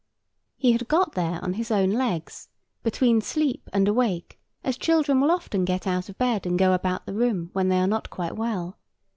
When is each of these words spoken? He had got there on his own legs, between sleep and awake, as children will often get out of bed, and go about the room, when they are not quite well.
He 0.57 0.71
had 0.71 0.87
got 0.87 1.13
there 1.13 1.39
on 1.43 1.53
his 1.53 1.69
own 1.69 1.91
legs, 1.91 2.49
between 2.81 3.21
sleep 3.21 3.69
and 3.71 3.87
awake, 3.87 4.39
as 4.63 4.75
children 4.75 5.21
will 5.21 5.29
often 5.29 5.63
get 5.63 5.85
out 5.85 6.09
of 6.09 6.17
bed, 6.17 6.47
and 6.47 6.57
go 6.57 6.73
about 6.73 7.05
the 7.05 7.13
room, 7.13 7.51
when 7.53 7.69
they 7.69 7.77
are 7.77 7.85
not 7.85 8.09
quite 8.09 8.35
well. 8.35 8.79